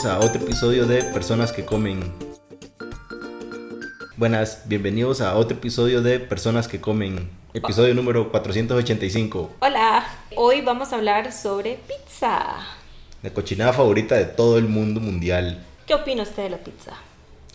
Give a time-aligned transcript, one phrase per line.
[0.00, 2.00] bienvenidos a otro episodio de Personas que Comen.
[4.16, 9.56] Buenas, bienvenidos a otro episodio de Personas que Comen, episodio número 485.
[9.60, 12.56] Hola, hoy vamos a hablar sobre pizza.
[13.22, 15.62] La cochinada favorita de todo el mundo mundial.
[15.86, 16.92] ¿Qué opina usted de la pizza?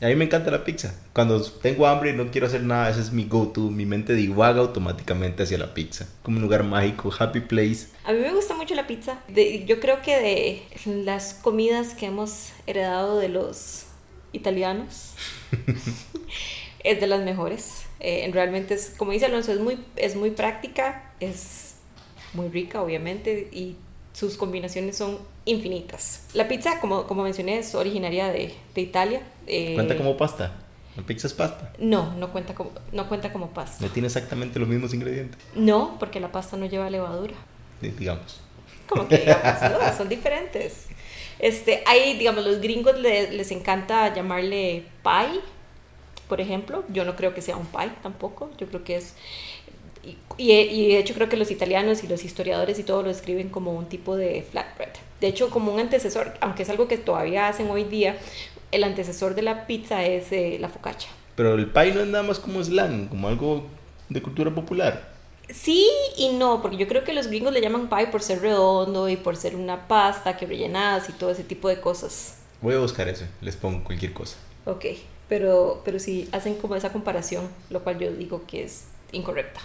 [0.01, 0.93] A mí me encanta la pizza.
[1.13, 3.69] Cuando tengo hambre y no quiero hacer nada, ese es mi go-to.
[3.71, 6.07] Mi mente divaga automáticamente hacia la pizza.
[6.21, 7.87] Como un lugar mágico, happy place.
[8.03, 9.19] A mí me gusta mucho la pizza.
[9.29, 10.17] De- yo creo que
[10.85, 13.85] de las comidas que hemos heredado de los
[14.33, 15.13] italianos
[16.83, 17.83] es de las mejores.
[18.01, 21.75] Eh, realmente es, como dice Alonso, es muy, es muy práctica, es
[22.33, 23.77] muy rica, obviamente, y
[24.15, 26.21] sus combinaciones son infinitas.
[26.33, 29.21] La pizza, como, como mencioné, es originaria de, de Italia.
[29.45, 30.53] Eh, ¿Cuenta como pasta?
[30.95, 31.73] La pizza es pasta.
[31.79, 33.85] No, no cuenta como, no cuenta como pasta.
[33.85, 37.33] No tiene exactamente los mismos ingredientes, No, porque la pasta no lleva levadura.
[37.81, 38.39] di- digamos.
[38.87, 40.85] Como que digamos, no, son diferentes.
[41.39, 45.41] Este, hay, digamos, los gringos le- les encanta llamarle pie,
[46.29, 46.85] por ejemplo.
[46.87, 48.49] Yo no creo que sea un pie tampoco.
[48.57, 49.15] Yo creo que es.
[50.05, 53.07] Y, y- y de hecho creo que los italianos y los historiadores y todo lo
[53.09, 54.89] describen como un tipo de flatbread.
[55.21, 58.17] De hecho, como un antecesor, aunque es algo que todavía hacen hoy día,
[58.71, 61.09] el antecesor de la pizza es eh, la focaccia.
[61.35, 63.63] Pero el pie no es nada más como slang, como algo
[64.09, 65.13] de cultura popular.
[65.49, 69.07] Sí y no, porque yo creo que los gringos le llaman pie por ser redondo
[69.09, 72.37] y por ser una pasta que rellenadas y todo ese tipo de cosas.
[72.61, 74.37] Voy a buscar eso, les pongo cualquier cosa.
[74.65, 74.85] Ok,
[75.29, 79.61] pero, pero sí hacen como esa comparación, lo cual yo digo que es incorrecta,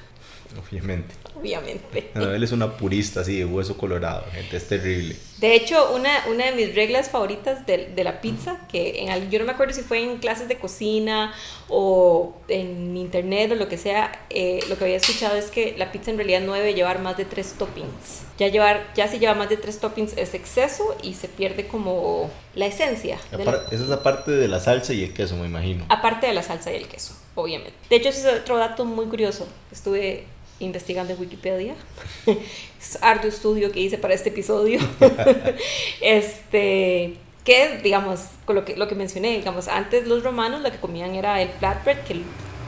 [0.58, 1.14] Obviamente.
[1.36, 2.10] obviamente.
[2.14, 5.16] No, él es una purista así de hueso colorado, gente, es terrible.
[5.38, 9.38] De hecho, una, una de mis reglas favoritas de, de la pizza, que en, yo
[9.38, 11.32] no me acuerdo si fue en clases de cocina
[11.68, 15.92] o en internet o lo que sea, eh, lo que había escuchado es que la
[15.92, 18.22] pizza en realidad no debe llevar más de tres toppings.
[18.38, 22.30] Ya, llevar, ya si lleva más de tres toppings es exceso y se pierde como
[22.54, 23.18] la esencia.
[23.32, 25.86] Esa es la parte de la salsa y el queso, me imagino.
[25.88, 27.74] Aparte de la salsa y el queso, obviamente.
[27.88, 29.46] De hecho, ese es otro dato muy curioso.
[29.70, 30.24] Estuve
[30.60, 31.74] investigando en Wikipedia.
[32.26, 34.78] es arduo estudio que hice para este episodio.
[36.00, 40.78] este, que, digamos, con lo que, lo que mencioné, digamos, antes los romanos lo que
[40.78, 42.22] comían era el flatbread, que,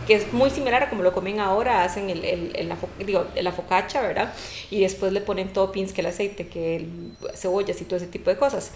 [0.07, 3.27] que es muy similar a como lo comen ahora, hacen el, el, el- la, digo,
[3.41, 4.33] la focaccia, ¿verdad?
[4.71, 8.31] Y después le ponen toppings, que el aceite, que el, cebollas y todo ese tipo
[8.31, 8.73] de cosas.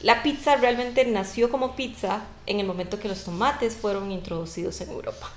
[0.00, 4.90] La pizza realmente nació como pizza en el momento que los tomates fueron introducidos en
[4.90, 5.30] Europa.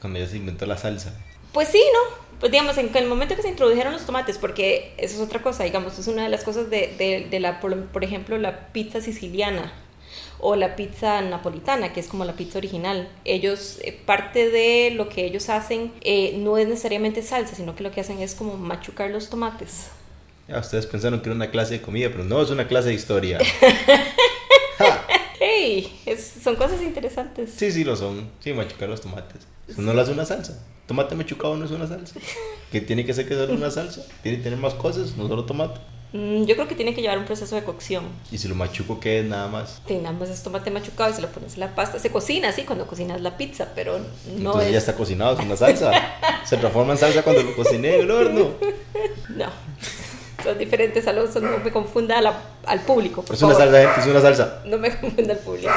[0.00, 1.12] Cuando ya se inventó la salsa.
[1.52, 2.16] Pues sí, ¿no?
[2.38, 5.64] Pues digamos, en el momento que se introdujeron los tomates, porque eso es otra cosa,
[5.64, 9.00] digamos, es una de las cosas de, de, de la, por, por ejemplo, la pizza
[9.00, 9.72] siciliana
[10.38, 13.08] o la pizza napolitana, que es como la pizza original.
[13.24, 17.82] Ellos, eh, parte de lo que ellos hacen eh, no es necesariamente salsa, sino que
[17.82, 19.88] lo que hacen es como machucar los tomates.
[20.48, 22.94] Ya, ustedes pensaron que era una clase de comida, pero no, es una clase de
[22.94, 23.38] historia.
[26.06, 27.50] Es- son cosas interesantes.
[27.56, 28.28] Sí, sí lo son.
[28.40, 29.42] Sí, machucar los tomates.
[29.68, 30.58] Eso no lo hace una salsa.
[30.86, 32.14] Tomate machucado no es una salsa.
[32.72, 34.02] Que tiene que ser que solo una salsa.
[34.22, 35.80] Tiene que tener más cosas, no solo tomate.
[36.12, 38.02] Mm, yo creo que tiene que llevar un proceso de cocción.
[38.32, 39.80] Y si lo machuco, ¿qué es nada más?
[39.86, 42.00] Tenemos es tomate machucado y se lo pones en la pasta.
[42.00, 44.04] Se cocina así cuando cocinas la pizza, pero no
[44.36, 44.72] Entonces es.
[44.72, 45.92] ya está cocinado, es una salsa.
[46.44, 48.48] Se transforma en salsa cuando lo cociné en el horno.
[50.44, 51.40] Son diferentes, Alonso.
[51.40, 53.22] No me confunda a la- al público.
[53.22, 54.62] Por Es una salsa, gente, es una salsa.
[54.66, 55.70] No me confunda al público.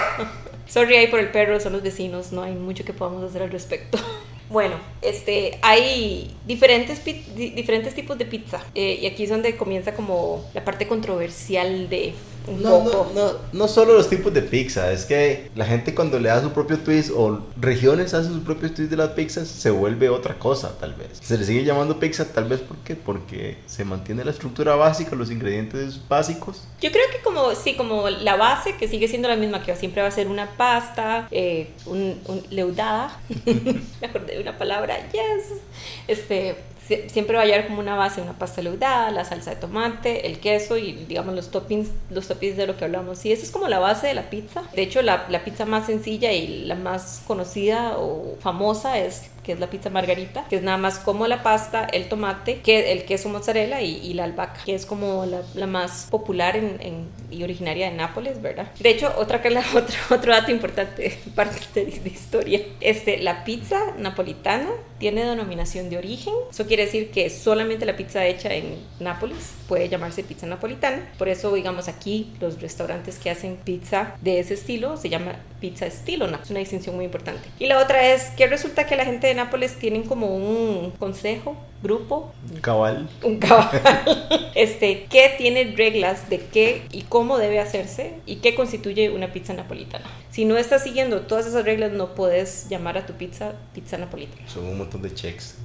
[0.67, 2.31] Sorry ahí por el perro, son los vecinos.
[2.31, 3.97] No hay mucho que podamos hacer al respecto.
[4.49, 8.61] Bueno, este, hay diferentes, diferentes tipos de pizza.
[8.75, 12.13] eh, y aquí es donde comienza como la parte controversial de
[12.47, 16.29] No, no, no, no solo los tipos de pizza, es que la gente cuando le
[16.29, 20.09] da su propio twist o regiones hacen sus propios twists de las pizzas, se vuelve
[20.09, 21.19] otra cosa tal vez.
[21.21, 25.31] Se le sigue llamando pizza tal vez porque, porque se mantiene la estructura básica, los
[25.31, 26.63] ingredientes básicos.
[26.81, 30.01] Yo creo que como, sí, como la base, que sigue siendo la misma, que siempre
[30.01, 35.59] va a ser una pasta, eh, un, un- leudada, me acordé de una palabra, yes,
[36.07, 36.55] este,
[36.87, 40.27] sie- siempre va a llevar como una base, una pasta leudada, la salsa de tomate,
[40.27, 43.25] el queso y digamos los toppings, los toppings de lo que hablamos.
[43.25, 44.63] Y eso es como la base de la pizza.
[44.75, 49.51] De hecho, la, la pizza más sencilla y la más conocida o famosa es que
[49.53, 53.05] es la pizza margarita, que es nada más como la pasta, el tomate, que el
[53.05, 57.07] queso mozzarella y, y la albahaca, que es como la, la más popular en, en-
[57.31, 58.67] y originaria de Nápoles, ¿verdad?
[58.79, 59.37] De hecho, otra,
[59.75, 64.69] otro, otro dato importante, parte de, de historia, este, la pizza napolitana
[64.99, 69.89] tiene denominación de origen, eso quiere decir que solamente la pizza hecha en Nápoles puede
[69.89, 74.95] llamarse pizza napolitana, por eso, digamos, aquí los restaurantes que hacen pizza de ese estilo
[74.95, 76.37] se llama pizza estilo, ¿no?
[76.41, 77.41] es una distinción muy importante.
[77.59, 81.57] Y la otra es que resulta que la gente de Nápoles tienen como un consejo,
[81.81, 82.31] grupo,
[82.61, 83.09] Cabal.
[83.23, 83.81] un cabal,
[84.55, 89.53] este, que tiene reglas de qué y cómo debe hacerse y qué constituye una pizza
[89.53, 90.05] napolitana.
[90.29, 94.47] Si no estás siguiendo todas esas reglas, no puedes llamar a tu pizza pizza napolitana.
[94.47, 95.55] Son un montón de checks.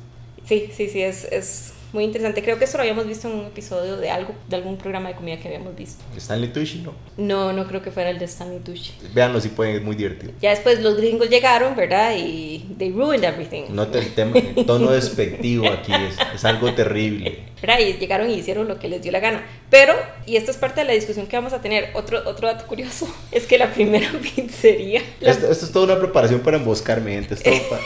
[0.45, 2.43] Sí, sí, sí, es, es muy interesante.
[2.43, 5.15] Creo que eso lo habíamos visto en un episodio de algo, de algún programa de
[5.17, 6.03] comida que habíamos visto.
[6.17, 6.93] Stanley Tucci, ¿no?
[7.17, 8.93] No, no creo que fuera el de Stanley Tucci.
[9.15, 10.33] Véanlo si pueden, es muy divertido.
[10.41, 12.15] Ya después los gringos llegaron, ¿verdad?
[12.17, 13.65] Y they ruined everything.
[13.71, 17.47] Note el, tema, el tono despectivo aquí, es, es algo terrible.
[17.61, 17.81] ¿verdad?
[17.81, 19.43] Y llegaron y hicieron lo que les dio la gana.
[19.69, 19.95] Pero,
[20.27, 23.09] y esto es parte de la discusión que vamos a tener, otro, otro dato curioso
[23.33, 25.03] es que la primera pizzería...
[25.21, 27.35] la- Esto, esto es toda una preparación para emboscarme, gente.
[27.35, 27.81] Es todo pa-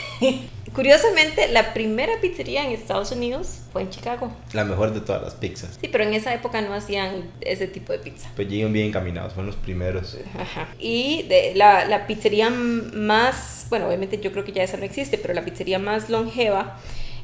[0.73, 4.31] Curiosamente, la primera pizzería en Estados Unidos fue en Chicago.
[4.53, 5.77] la mejor de todas las pizzas.
[5.79, 8.29] Sí, pero en esa época no hacían ese tipo de pizza.
[8.35, 10.17] Pues llegan bien encaminados, fueron los primeros.
[10.39, 10.67] Ajá.
[10.79, 15.17] Y de la, la pizzería más, bueno, obviamente yo creo que ya esa no existe,
[15.17, 16.77] pero la pizzería más longeva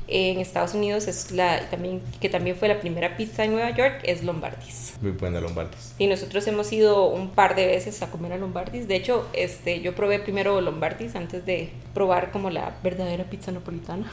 [0.09, 4.01] en Estados Unidos es la también que también fue la primera pizza en Nueva York
[4.03, 4.93] es Lombardis.
[5.01, 5.93] Muy buena Lombardis.
[5.97, 8.87] Y nosotros hemos ido un par de veces a comer a Lombardis.
[8.87, 14.11] De hecho, este, yo probé primero Lombardis antes de probar como la verdadera pizza napolitana.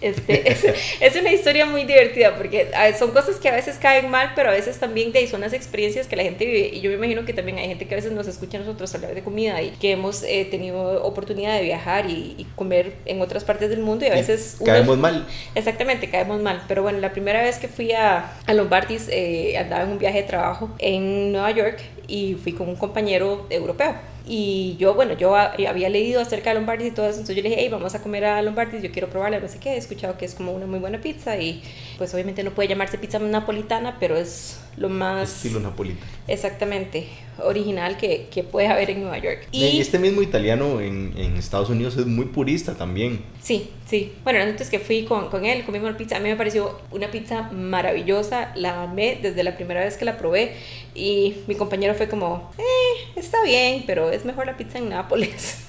[0.00, 0.64] Este, es,
[1.00, 2.68] es una historia muy divertida porque
[2.98, 6.06] son cosas que a veces caen mal, pero a veces también de son las experiencias
[6.06, 6.70] que la gente vive.
[6.72, 8.94] Y yo me imagino que también hay gente que a veces nos escucha a nosotros
[8.94, 13.20] hablar de comida y que hemos eh, tenido oportunidad de viajar y, y comer en
[13.20, 14.58] otras partes del mundo y a veces...
[14.64, 15.26] Caemos mal.
[15.54, 16.62] Exactamente, caemos mal.
[16.68, 20.22] Pero bueno, la primera vez que fui a, a Lombardis eh, andaba en un viaje
[20.22, 23.94] de trabajo en Nueva York y fui con un compañero europeo.
[24.26, 27.42] Y yo, bueno, yo a- había leído acerca de Lombardis y todo eso, entonces yo
[27.42, 29.76] le dije, hey, vamos a comer a Lombardis, yo quiero probarla, no sé qué, he
[29.78, 31.62] escuchado que es como una muy buena pizza y
[31.96, 36.10] pues obviamente no puede llamarse pizza napolitana, pero es lo más Estilo napolitano.
[36.26, 37.08] exactamente
[37.42, 39.48] original que, que puede haber en Nueva York.
[39.52, 43.20] Y este mismo italiano en, en Estados Unidos es muy purista también.
[43.40, 44.12] Sí, sí.
[44.24, 46.16] Bueno, antes que fui con, con él, comimos pizza.
[46.16, 48.52] A mí me pareció una pizza maravillosa.
[48.56, 50.54] La amé desde la primera vez que la probé.
[50.94, 55.64] Y mi compañero fue como, eh, está bien, pero es mejor la pizza en Nápoles.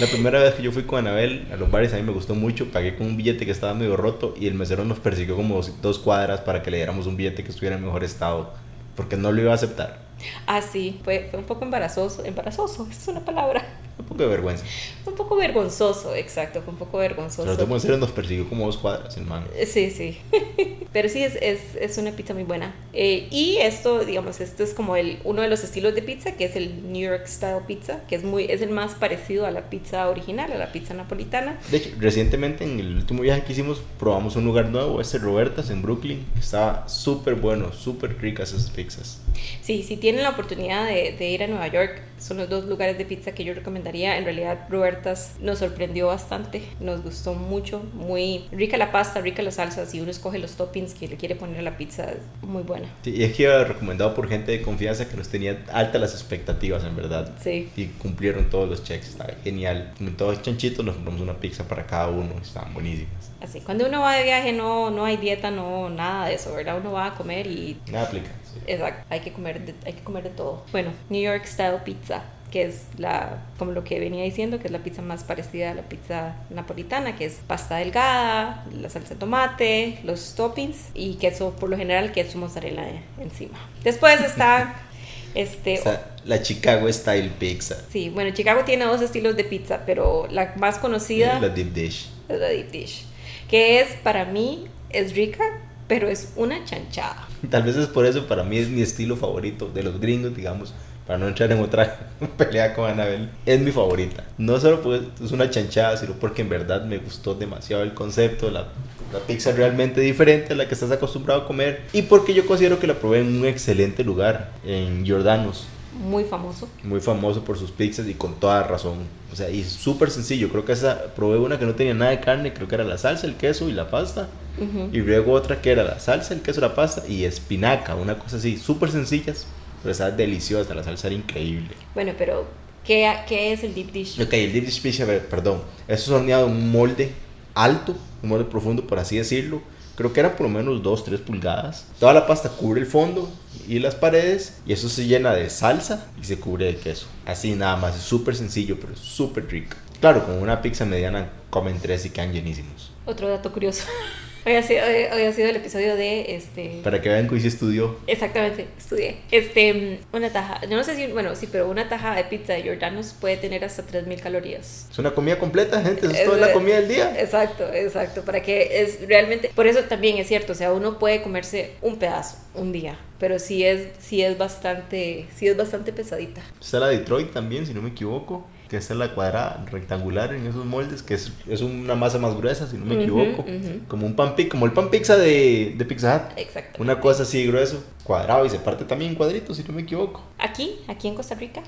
[0.00, 2.34] La primera vez que yo fui con Anabel a los bares a mí me gustó
[2.34, 2.70] mucho.
[2.70, 5.98] Pagué con un billete que estaba medio roto y el mesero nos persiguió como dos-
[5.98, 8.52] cuadras para que le diéramos un billete que estuviera en mejor estado.
[8.96, 10.00] Porque no lo iba a aceptar.
[10.46, 12.24] ah, sí, fue, fue un poco embarazoso.
[12.24, 13.64] Embarazoso, esa es una palabra.
[14.12, 14.64] Poco de vergüenza.
[15.04, 17.48] Fue un poco vergonzoso, exacto, fue un poco vergonzoso.
[17.50, 19.46] Pero el mesero nos persiguió como dos cuadras, hermano.
[19.66, 20.18] Sí, sí.
[20.92, 22.74] Pero sí, es, es, es una pizza muy buena.
[22.92, 26.44] Eh, y esto, digamos, esto es como el, uno de los estilos de pizza, que
[26.44, 29.70] es el New York Style Pizza, que es, muy, es el más parecido a la
[29.70, 31.58] pizza original, a la pizza napolitana.
[31.70, 35.70] De hecho, recientemente en el último viaje que hicimos probamos un lugar nuevo, este Robertas
[35.70, 36.24] en Brooklyn.
[36.34, 39.20] que Estaba súper bueno, súper ricas esas pizzas.
[39.62, 42.96] Sí, si tienen la oportunidad de, de ir a Nueva York, son los dos lugares
[42.98, 44.16] de pizza que yo recomendaría.
[44.16, 49.56] En realidad, Robertas nos sorprendió bastante, nos gustó mucho, muy rica la pasta, rica las
[49.56, 52.06] salsas y uno escoge los toppings que le quiere poner a la pizza,
[52.42, 52.88] muy buena.
[53.02, 56.14] Sí, y es que iba recomendado por gente de confianza que nos tenía altas las
[56.14, 57.32] expectativas, en verdad.
[57.40, 57.68] Sí.
[57.76, 59.92] Y cumplieron todos los checks, estaba genial.
[59.98, 63.32] Con todos chanchitos nos compramos una pizza para cada uno, estaban buenísimas.
[63.40, 66.78] Así, cuando uno va de viaje no, no hay dieta, no nada de eso, ¿verdad?
[66.78, 68.30] Uno va a comer y Nada aplica.
[68.52, 68.60] Sí.
[68.66, 70.64] exacto, hay que comer de, hay que comer de todo.
[70.72, 74.72] Bueno, New York Style Pizza, que es la como lo que venía diciendo, que es
[74.72, 79.20] la pizza más parecida a la pizza napolitana, que es pasta delgada, la salsa de
[79.20, 82.84] tomate, los toppings y queso, por lo general queso mozzarella
[83.18, 83.58] encima.
[83.82, 84.74] Después está
[85.34, 87.76] este Está la Chicago Style Pizza.
[87.90, 92.10] Sí, bueno, Chicago tiene dos estilos de pizza, pero la más conocida La Deep Dish.
[92.28, 93.04] es la deep dish,
[93.48, 95.44] que es para mí es rica,
[95.92, 97.28] pero es una chanchada.
[97.50, 100.72] Tal vez es por eso para mí es mi estilo favorito de los gringos, digamos,
[101.06, 102.08] para no entrar en otra
[102.38, 103.28] pelea con Anabel.
[103.44, 104.24] Es mi favorita.
[104.38, 108.50] No solo porque es una chanchada, sino porque en verdad me gustó demasiado el concepto,
[108.50, 108.68] la,
[109.12, 112.80] la pizza realmente diferente a la que estás acostumbrado a comer y porque yo considero
[112.80, 115.66] que la probé en un excelente lugar, en Jordanos.
[115.92, 116.70] Muy famoso.
[116.84, 118.94] Muy famoso por sus pizzas y con toda razón.
[119.30, 120.48] O sea, y súper sencillo.
[120.48, 122.54] Creo que esa probé una que no tenía nada de carne.
[122.54, 124.30] Creo que era la salsa, el queso y la pasta.
[124.58, 124.90] Ujú.
[124.92, 127.94] Y luego otra que era la salsa, el queso, la pasta y espinaca.
[127.94, 129.46] Una cosa así, súper sencillas.
[129.82, 130.74] Pero estaba deliciosa.
[130.74, 131.70] La salsa era increíble.
[131.94, 132.46] Bueno, pero
[132.84, 134.20] ¿qué, qué es el deep dish?
[134.20, 135.62] Ok, el deep dish a ver, perdón.
[135.88, 137.12] Eso es horneado en un molde
[137.54, 139.60] alto, un molde profundo, por así decirlo.
[139.96, 141.86] Creo que era por lo menos 2, 3 pulgadas.
[142.00, 143.30] Toda la pasta cubre el fondo
[143.68, 144.58] y las paredes.
[144.66, 147.06] Y eso se llena de salsa y se cubre de queso.
[147.26, 147.96] Así nada más.
[147.96, 149.76] Es súper sencillo, pero súper rico.
[150.00, 152.90] Claro, con una pizza mediana comen tres y quedan llenísimos.
[153.04, 153.84] Otro dato curioso.
[154.44, 156.80] Hoy ha, sido, hoy, hoy ha sido el episodio de este.
[156.82, 157.96] Para que vean que hoy sí estudió.
[158.08, 159.18] Exactamente, estudié.
[159.30, 162.64] Este, una taja, yo no sé si, bueno, sí, pero una taja de pizza de
[162.64, 164.88] Jordanos puede tener hasta 3000 calorías.
[164.90, 166.06] Es una comida completa, gente.
[166.06, 167.14] Eso es toda la comida del día.
[167.20, 168.22] Exacto, exacto.
[168.24, 169.52] Para que es realmente.
[169.54, 170.54] Por eso también es cierto.
[170.54, 172.98] O sea, uno puede comerse un pedazo un día.
[173.20, 175.26] Pero sí es, sí es bastante.
[175.36, 176.42] Sí es bastante pesadita.
[176.60, 178.44] Está la Detroit también, si no me equivoco.
[178.72, 182.66] Que es la cuadrada, rectangular en esos moldes, que es, es una masa más gruesa,
[182.66, 183.42] si no me Ujú, equivoco.
[183.42, 183.80] ujú.
[183.86, 186.38] Como un pan como el pan pizza de, de Pizza Hut.
[186.38, 186.82] Exacto.
[186.82, 190.22] Una cosa así grueso, cuadrado y se parte también en cuadritos, si no me equivoco.
[190.38, 191.62] Aquí, aquí en Costa Rica,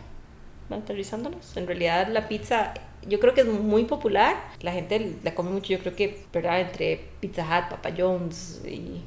[0.71, 1.55] aterrizándonos.
[1.59, 2.73] En realidad la pizza,
[3.07, 4.37] yo creo que es muy popular.
[4.63, 6.63] La gente la come mucho, yo creo que, ¿verdad?
[6.63, 9.03] Entre Pizza Hut, Papa John's y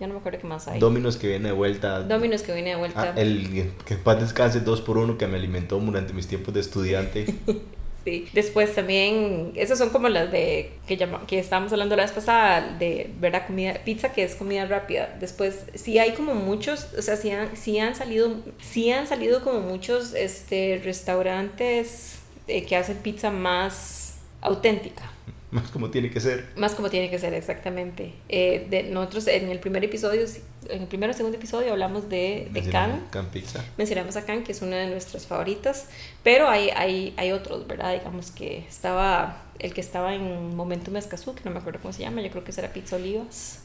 [0.00, 0.80] ya no me acuerdo qué más hay.
[0.80, 2.00] Dominos que viene de vuelta.
[2.02, 3.12] Domino's que viene de vuelta.
[3.14, 6.60] Ah, el que paz descanse dos por uno que me alimentó durante mis tiempos de
[6.60, 7.26] estudiante.
[8.02, 8.26] Sí.
[8.32, 12.76] Después también, esas son como las de que, llama- que estábamos hablando la vez pasada,
[12.78, 15.14] de verdad comida, pizza que es comida rápida.
[15.20, 19.44] Después, sí hay como muchos, o sea, sí han, sí han salido, sí han salido
[19.44, 25.12] como muchos este, restaurantes eh, que hacen pizza más auténtica.
[25.60, 26.46] Más como tiene que ser.
[26.56, 28.12] Más como tiene que ser exactamente.
[28.28, 30.24] Eh, de nosotros en el primer episodio,
[30.68, 33.06] en el primer o segundo episodio hablamos de, de Can.
[33.10, 33.64] Can Pizza.
[33.76, 35.88] Mencionamos a Can, que es una de nuestras favoritas,
[36.22, 37.94] pero hay, hay, hay otros, ¿verdad?
[37.94, 42.02] Digamos que estaba, el que estaba en Momentum Escazú, que no me acuerdo cómo se
[42.02, 43.60] llama, yo creo que será Pizza Olivas,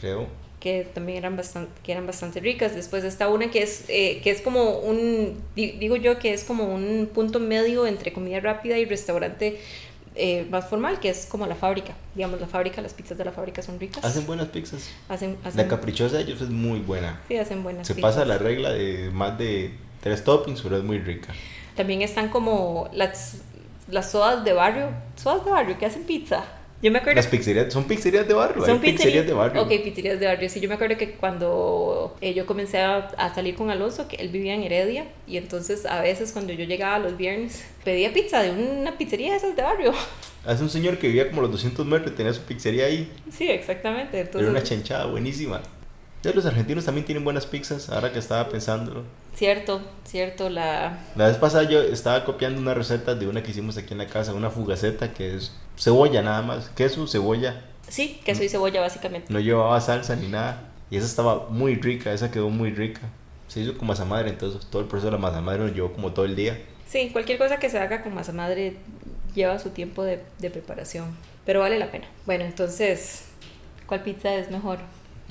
[0.00, 0.26] Creo.
[0.60, 2.74] que también eran bastante, que eran bastante ricas.
[2.74, 6.44] Después está una que es, eh, que es como un, di- digo yo que es
[6.44, 9.58] como un punto medio entre comida rápida y restaurante
[10.18, 11.94] eh, más formal, que es como la fábrica.
[12.14, 14.04] Digamos, la fábrica, las pizzas de la fábrica son ricas.
[14.04, 14.90] Hacen buenas pizzas.
[15.08, 17.20] hacen, hacen- La caprichosa de ellos es muy buena.
[17.28, 18.14] sí, hacen buenas Se pizzas.
[18.14, 19.72] pasa la regla de más de
[20.02, 21.32] tres toppings, pero es muy rica.
[21.76, 23.38] También están como las,
[23.88, 26.44] las sodas de barrio, sodas de barrio que hacen pizza.
[26.80, 27.16] Yo me acuerdo.
[27.16, 28.64] Las pizzerías, son pizzerías de barrio.
[28.64, 29.62] son pizzerías de barrio.
[29.62, 30.48] Ok, pizzerías de barrio.
[30.48, 34.16] Sí, yo me acuerdo que cuando eh, yo comencé a, a salir con Alonso, que
[34.16, 38.42] él vivía en Heredia, y entonces a veces cuando yo llegaba los viernes, pedía pizza
[38.42, 39.92] de una pizzería de esas de barrio.
[40.46, 43.12] Hace un señor que vivía como los 200 metros y tenía su pizzería ahí.
[43.30, 44.20] Sí, exactamente.
[44.20, 45.60] Era una chanchada buenísima.
[46.22, 49.04] Ya los argentinos también tienen buenas pizzas, ahora que estaba pensándolo.
[49.34, 50.98] cierto, cierto, la...
[51.14, 54.06] La vez pasada yo estaba copiando una receta de una que hicimos aquí en la
[54.06, 59.32] casa, una fugaceta que es cebolla nada más, queso, cebolla, Sí, queso y cebolla básicamente.
[59.32, 60.62] no llevaba salsa ni nada.
[60.90, 63.00] Y esa estaba muy rica, esa quedó muy rica.
[63.46, 65.92] Se hizo con masa madre, entonces todo el proceso de la masa madre nos llevó
[65.92, 66.58] como todo el día.
[66.86, 68.76] Sí, cualquier cosa que se haga con masa madre
[69.34, 72.06] lleva su tiempo de, de preparación, pero vale la pena.
[72.26, 73.26] Bueno, entonces,
[73.86, 74.78] ¿cuál pizza es mejor?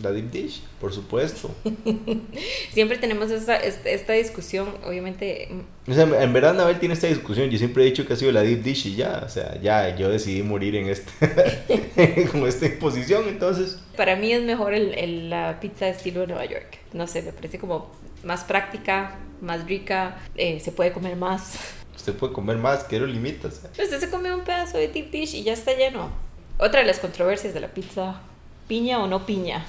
[0.01, 1.49] La deep dish, por supuesto.
[2.71, 7.49] Siempre tenemos esta, esta, discusión, obviamente, mm, O sea, en verdad Nabel tiene esta discusión.
[7.49, 9.23] Yo siempre he dicho que ha sido la deep dish y ya.
[9.25, 13.27] O sea, ya yo decidí morir en este, con esta imposición.
[13.27, 16.77] Entonces, para mí es mejor el, el- la pizza de estilo Nueva York.
[16.93, 17.91] No sé, me parece como
[18.23, 21.59] más práctica, más rica, eh, se puede comer más.
[21.95, 23.47] usted puede comer más, que lo limita.
[23.47, 23.69] o sea.
[23.71, 26.11] Usted se come un pedazo de deep dish y ya está lleno.
[26.59, 28.21] Otra de las controversias de la pizza,
[28.67, 29.65] piña o no piña,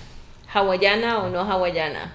[0.52, 2.12] hawaiana o no hawaiana.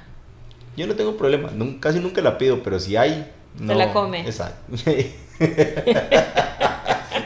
[0.76, 1.52] Yo no tengo problema.
[1.80, 3.32] casi nunca la pido, pero si hay.
[3.60, 4.22] No, la come.
[4.22, 4.76] Exacto.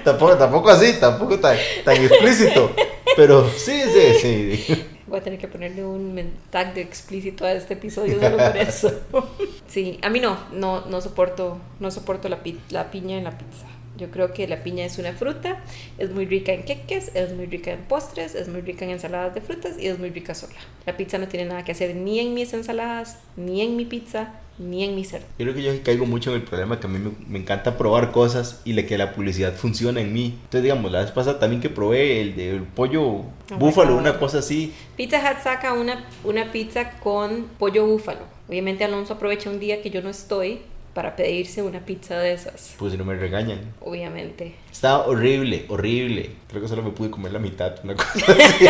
[0.03, 2.71] tampoco, tampoco así, tampoco tan, tan explícito.
[3.15, 4.85] Pero sí, sí, sí.
[5.07, 8.91] Voy a tener que ponerle un tag de explícito a este episodio solo por eso.
[9.67, 13.37] Sí, a mí no, no, no soporto, no soporto la, pi- la piña en la
[13.37, 13.65] pizza.
[13.97, 15.63] Yo creo que la piña es una fruta,
[15.97, 19.33] es muy rica en queques, es muy rica en postres, es muy rica en ensaladas
[19.33, 20.55] de frutas y es muy rica sola.
[20.85, 24.33] La pizza no tiene nada que hacer ni en mis ensaladas, ni en mi pizza,
[24.59, 25.25] ni en mi cerdo.
[25.37, 27.77] Yo creo que yo caigo mucho en el problema que a mí me, me encanta
[27.77, 30.35] probar cosas y le, que la publicidad funciona en mí.
[30.35, 33.23] Entonces, digamos, la vez pasada también que probé el del pollo
[33.57, 34.73] búfalo, una cosa así.
[34.95, 38.21] Pizza Hut saca una, una pizza con pollo búfalo.
[38.47, 40.61] Obviamente Alonso aprovecha un día que yo no estoy
[40.97, 42.73] para pedirse una pizza de esas.
[42.79, 43.59] Pues si no me regañan.
[43.81, 44.55] Obviamente.
[44.71, 46.31] Estaba horrible, horrible.
[46.49, 48.65] Creo que solo me pude comer la mitad, una cosa así.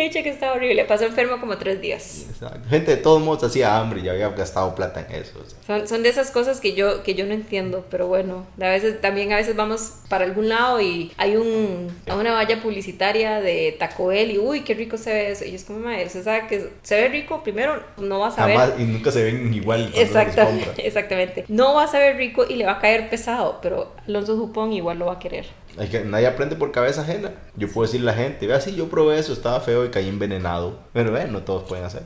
[0.00, 0.86] Que dicho que estaba horrible.
[0.86, 2.24] Pasó enfermo como tres días.
[2.30, 2.66] Exacto.
[2.70, 5.38] Gente de todos modos hacía hambre y había gastado plata en eso.
[5.38, 5.58] o sea.
[5.66, 8.98] Son, son de esas cosas que yo, que yo no entiendo, pero bueno, a veces
[9.02, 14.06] también a veces vamos para algún lado y hay un, una valla publicitaria de Taco
[14.06, 15.44] Bell y uy, qué rico se ve eso.
[15.44, 18.56] Y es como, madre, usted sabe que se ve rico, primero no vas a ver.
[18.56, 19.92] Jamás y nunca se ven igual.
[19.94, 21.44] Exactamente, exactamente.
[21.48, 24.98] No va a saber rico y le va a caer pesado, pero Alonso Jupón igual
[24.98, 25.44] lo va a querer.
[25.80, 27.32] Hay que, nadie aprende por cabeza ajena.
[27.56, 30.10] Yo puedo decirle a la gente, vea, sí, yo probé eso, estaba feo y caí
[30.10, 30.78] envenenado.
[30.92, 32.02] Pero bueno, no todos pueden hacer.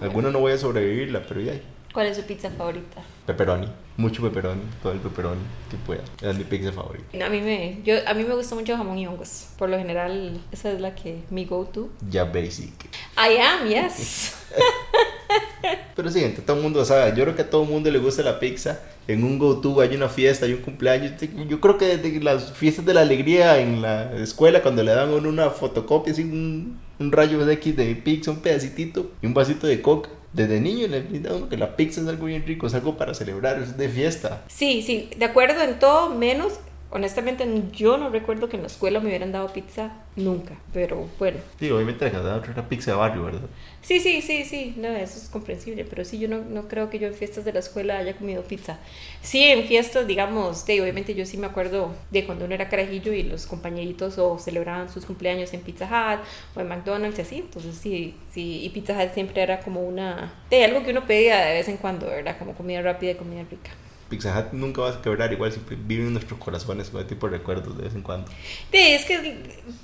[0.00, 1.52] Algunos no voy a sobrevivirla, pero ya.
[1.92, 3.04] ¿Cuál es su pizza favorita?
[3.24, 5.40] Pepperoni, mucho pepperoni, todo el pepperoni
[5.70, 6.02] que pueda.
[6.20, 7.24] Es mi pizza favorita.
[7.24, 9.46] A mí me, yo, a mí me gusta mucho jamón y hongos.
[9.56, 11.90] Por lo general, esa es la que mi go-to.
[12.10, 12.72] Ya basic.
[13.16, 14.34] I am, yes.
[15.96, 17.10] Pero sí, gente, todo el mundo sabe.
[17.16, 18.80] Yo creo que a todo el mundo le gusta la pizza.
[19.06, 21.12] En un go-to hay una fiesta, hay un cumpleaños.
[21.48, 25.10] Yo creo que desde las fiestas de la alegría en la escuela, cuando le dan
[25.10, 30.10] una fotocopia, así un, rayo X de pizza, un pedacitito y un vasito de coca.
[30.32, 33.62] Desde niño le brinda que la pizza es algo bien rico, es algo para celebrar,
[33.62, 34.42] es de fiesta.
[34.48, 36.54] Sí, sí, de acuerdo en todo, menos
[36.94, 41.38] honestamente yo no recuerdo que en la escuela me hubieran dado pizza nunca, pero bueno.
[41.58, 43.48] Sí, obviamente le dado otra pizza de barrio, ¿verdad?
[43.82, 47.00] Sí, sí, sí, sí, no, eso es comprensible, pero sí, yo no, no creo que
[47.00, 48.78] yo en fiestas de la escuela haya comido pizza.
[49.22, 53.12] Sí, en fiestas, digamos, de, obviamente yo sí me acuerdo de cuando uno era carajillo
[53.12, 56.24] y los compañeritos o celebraban sus cumpleaños en Pizza Hut
[56.56, 60.32] o en McDonald's y así, entonces sí, sí, y Pizza Hut siempre era como una,
[60.48, 63.42] de algo que uno pedía de vez en cuando, era como comida rápida y comida
[63.50, 63.72] rica.
[64.14, 67.38] Pizza Hut nunca va a quebrar, igual siempre vive en nuestros corazones con tipo de
[67.38, 68.30] recuerdos de vez en cuando.
[68.70, 69.36] Sí, es que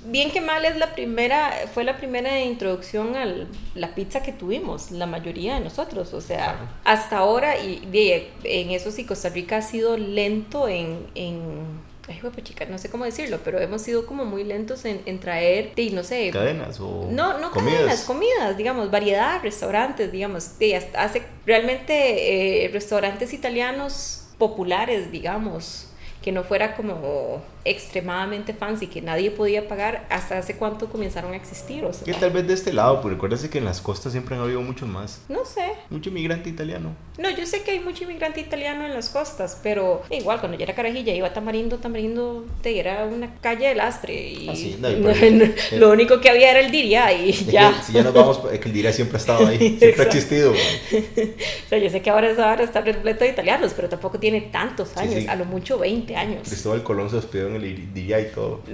[0.05, 3.25] bien que mal es la primera, fue la primera introducción a
[3.75, 7.81] la pizza que tuvimos, la mayoría de nosotros, o sea, hasta ahora, y
[8.45, 13.05] en eso sí, Costa Rica ha sido lento en, en Ay, chica, no sé cómo
[13.05, 16.31] decirlo, pero hemos sido como muy lentos en, en traer, y no sé.
[16.31, 17.07] Cadenas o.
[17.11, 17.79] No, no comidas.
[17.79, 20.51] cadenas, comidas, digamos, variedad, restaurantes, digamos.
[20.95, 25.85] hace realmente eh, restaurantes italianos populares, digamos,
[26.21, 31.35] que no fuera como extremadamente fancy que nadie podía pagar, ¿hasta hace cuánto comenzaron a
[31.35, 31.83] existir?
[31.85, 34.35] O sea, que tal vez de este lado, porque recuérdese que en las costas siempre
[34.35, 35.21] han habido muchos más.
[35.29, 35.73] No sé.
[35.89, 36.95] Mucho inmigrante italiano.
[37.17, 40.63] No, yo sé que hay mucho inmigrante italiano en las costas, pero igual cuando yo
[40.63, 44.85] era carajilla iba a Tamarindo, Tamarindo te era una calle de lastre y ah,
[45.77, 47.81] lo único que había era el Diria y ya.
[47.83, 50.51] si ya nos vamos, es que el Diria siempre ha estado ahí, siempre ha existido.
[50.53, 54.95] o sea, yo sé que ahora, ahora está repleto de italianos, pero tampoco tiene tantos
[54.97, 56.47] años, a lo mucho 20 años.
[56.47, 58.61] Cristóbal Colón se hospedó en el día y todo.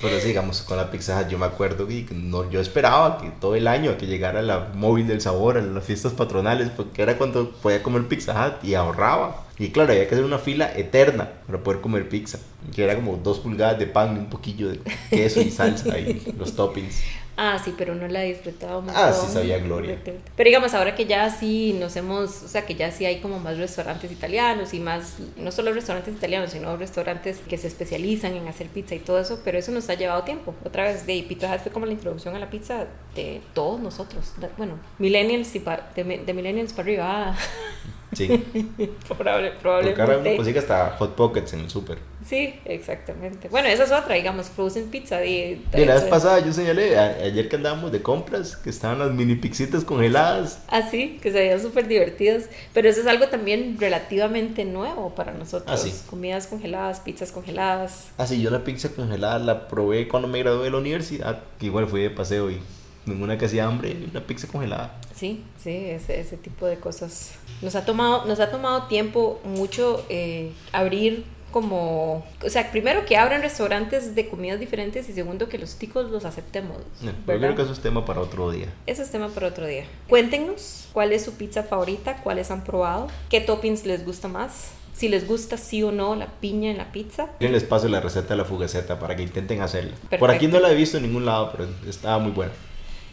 [0.00, 3.68] Pero digamos, con la Pizza yo me acuerdo que no, yo esperaba que todo el
[3.68, 7.82] año que llegara la móvil del sabor, a las fiestas patronales, porque era cuando podía
[7.82, 9.44] comer Pizza y ahorraba.
[9.60, 12.38] Y claro, había que hacer una fila eterna para poder comer pizza.
[12.74, 14.80] Que era como dos pulgadas de pan y un poquillo de
[15.10, 17.02] queso y salsa y los toppings.
[17.42, 18.94] Ah, sí, pero no la he disfrutado mucho.
[18.94, 19.98] Ah, sí, sabía gloria.
[20.04, 23.38] Pero digamos, ahora que ya sí nos hemos, o sea, que ya sí hay como
[23.38, 28.46] más restaurantes italianos y más, no solo restaurantes italianos, sino restaurantes que se especializan en
[28.46, 30.54] hacer pizza y todo eso, pero eso nos ha llevado tiempo.
[30.66, 34.34] Otra vez, de Pizza Hut fue como la introducción a la pizza de todos nosotros.
[34.58, 37.36] bueno, millennials y de, de millennials para arriba.
[38.12, 38.28] Sí.
[39.08, 39.90] Probable, probablemente.
[39.90, 41.98] Porque ahora uno consigue hasta Hot Pockets en el súper.
[42.26, 43.48] Sí, exactamente.
[43.48, 45.18] Bueno, esa es otra, digamos, Frozen Pizza.
[45.18, 49.12] De, de la vez pasada yo señalé, ayer que andábamos de compras, que estaban las
[49.12, 50.62] mini pixitas congeladas.
[50.68, 52.48] Ah, sí, que se veían súper divertidas.
[52.72, 55.70] Pero eso es algo también relativamente nuevo para nosotros.
[55.70, 55.94] Ah, sí.
[56.08, 58.08] Comidas congeladas, pizzas congeladas.
[58.18, 61.66] Ah, sí, yo la pizza congelada la probé cuando me gradué de la universidad, que
[61.66, 62.60] igual fui de paseo y
[63.06, 65.00] ninguna que hacía hambre, una pizza congelada.
[65.14, 67.32] Sí, sí, ese, ese tipo de cosas.
[67.62, 73.16] Nos ha tomado, nos ha tomado tiempo mucho eh, abrir como, o sea, primero que
[73.16, 76.78] abran restaurantes de comidas diferentes y segundo que los ticos los aceptemos.
[77.02, 78.68] No, creo que eso es tema para otro día.
[78.86, 79.84] Eso es tema para otro día.
[80.08, 85.08] Cuéntenos cuál es su pizza favorita, cuáles han probado, qué toppings les gusta más, si
[85.08, 87.30] les gusta sí o no la piña en la pizza.
[87.40, 89.96] Yo les paso la receta de la fugaceta para que intenten hacerla.
[90.18, 92.52] Por aquí no la he visto en ningún lado, pero estaba muy buena.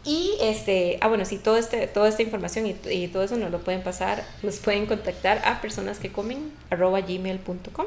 [0.07, 3.59] Y este, ah bueno, sí, todo este, toda esta información y, todo eso nos lo
[3.59, 7.85] pueden pasar, nos pueden contactar a personas que comen arroba gmail.com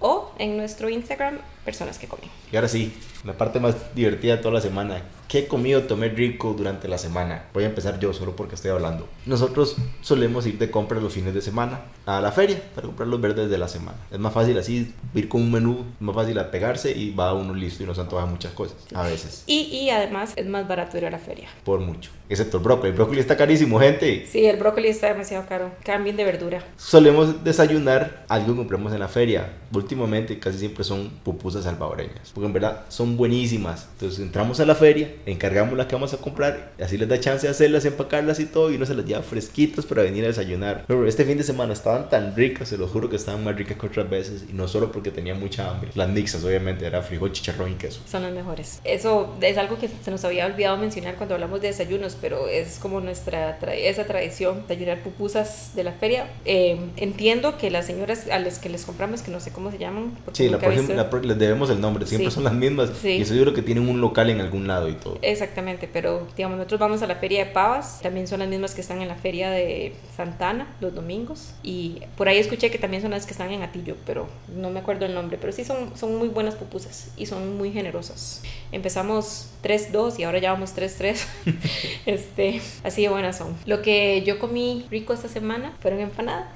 [0.00, 1.36] o en nuestro Instagram,
[1.70, 2.28] personas que comen.
[2.50, 2.92] Y ahora sí,
[3.24, 5.02] la parte más divertida de toda la semana.
[5.28, 7.44] ¿Qué he comido, tomé rico durante la semana?
[7.54, 9.06] Voy a empezar yo solo porque estoy hablando.
[9.26, 13.20] Nosotros solemos ir de compras los fines de semana a la feria para comprar los
[13.20, 13.98] verdes de la semana.
[14.10, 17.54] Es más fácil así, ir con un menú, más fácil a pegarse y va uno
[17.54, 19.44] listo y nos antoja muchas cosas, a veces.
[19.46, 21.48] Y, y además es más barato ir a la feria.
[21.62, 22.10] Por mucho.
[22.28, 22.90] Excepto el brócoli.
[22.90, 24.26] El brócoli está carísimo, gente.
[24.26, 25.72] Sí, el brócoli está demasiado caro.
[25.84, 26.64] Cambien de verdura.
[26.76, 29.52] Solemos desayunar algo que compramos en la feria.
[29.74, 32.30] Últimamente casi siempre son pupusas salvadoreñas.
[32.34, 33.88] Porque en verdad son buenísimas.
[33.92, 37.18] Entonces entramos a la feria encargamos las que vamos a comprar, y así les da
[37.18, 40.28] chance de hacerlas, empacarlas y todo, y uno se las lleva fresquitas para venir a
[40.28, 40.84] desayunar.
[40.86, 43.78] Pero este fin de semana estaban tan ricas, se lo juro que estaban más ricas
[43.78, 45.90] que otras veces, y no solo porque tenía mucha hambre.
[45.94, 48.00] Las mixas, obviamente, era frijol, chicharrón y queso.
[48.06, 48.80] Son las mejores.
[48.84, 52.78] Eso es algo que se nos había olvidado mencionar cuando hablamos de desayunos, pero es
[52.78, 56.28] como nuestra esa tradición, de ayudar pupusas de la feria.
[56.44, 59.78] Eh, entiendo que las señoras a las que les compramos, que no sé cómo se
[59.78, 60.16] llaman.
[60.32, 62.34] Sí, la próxima, les debemos el nombre, siempre Sí.
[62.36, 62.90] son las mismas.
[63.00, 63.10] Sí.
[63.10, 65.18] Y seguro que tienen un local en algún lado y todo.
[65.22, 68.80] Exactamente, pero digamos, nosotros vamos a la feria de pavas, también son las mismas que
[68.80, 71.54] están en la feria de Santana los domingos.
[71.62, 74.80] Y por ahí escuché que también son las que están en Atillo, pero no me
[74.80, 75.38] acuerdo el nombre.
[75.40, 78.42] Pero sí son, son muy buenas pupusas y son muy generosas.
[78.72, 81.16] Empezamos 3-2 y ahora ya vamos 3-3.
[82.06, 83.56] este, así de buenas son.
[83.66, 86.48] Lo que yo comí rico esta semana fueron empanadas.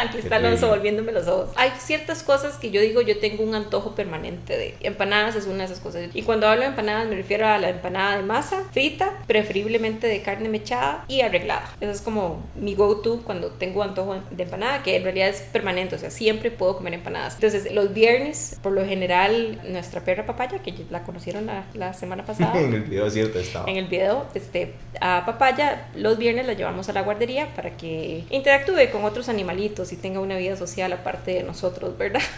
[0.00, 1.50] Aquí está Alonso volviéndome los ojos.
[1.56, 5.58] Hay ciertas cosas que yo digo, yo tengo un antojo permanente de empanadas, es una
[5.58, 6.08] de esas cosas.
[6.14, 10.22] Y cuando hablo de empanadas me refiero a la empanada de masa, frita, preferiblemente de
[10.22, 11.70] carne mechada y arreglada.
[11.80, 15.96] Eso es como mi go-to cuando tengo antojo de empanada, que en realidad es permanente,
[15.96, 17.34] o sea, siempre puedo comer empanadas.
[17.34, 22.24] Entonces, los viernes, por lo general, nuestra perra papaya, que la conocieron la, la semana
[22.24, 22.58] pasada.
[22.60, 23.70] en el video cierto estaba.
[23.70, 28.24] En el video, este, a Papaya, los viernes la llevamos a la guardería para que
[28.30, 32.22] interactúe con otros animalitos y tenga una vida social aparte de nosotros, ¿verdad?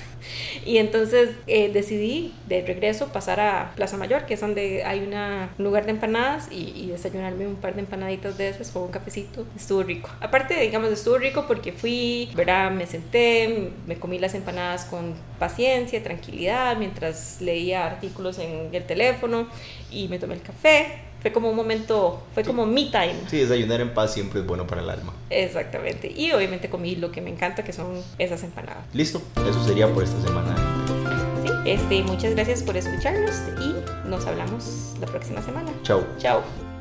[0.64, 5.50] Y entonces eh, decidí de regreso pasar a Plaza Mayor, que es donde hay una,
[5.58, 8.90] un lugar de empanadas, y, y desayunarme un par de empanaditas de esas con un
[8.90, 9.44] cafecito.
[9.56, 10.10] Estuvo rico.
[10.20, 12.70] Aparte, digamos, estuvo rico porque fui, ¿verdad?
[12.70, 19.48] Me senté, me comí las empanadas con paciencia, tranquilidad, mientras leía artículos en el teléfono
[19.90, 21.11] y me tomé el café.
[21.22, 23.14] Fue como un momento, fue como me time.
[23.28, 25.12] Sí, desayunar en paz siempre es bueno para el alma.
[25.30, 26.12] Exactamente.
[26.14, 28.84] Y obviamente comí lo que me encanta, que son esas empanadas.
[28.92, 30.56] Listo, eso sería por esta semana.
[31.44, 31.70] ¿sí?
[31.70, 35.70] Este, muchas gracias por escucharnos y nos hablamos la próxima semana.
[35.84, 36.04] Chao.
[36.18, 36.71] Chao.